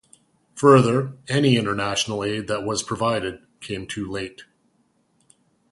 [0.55, 4.41] Further, any international aid that was provided came too late.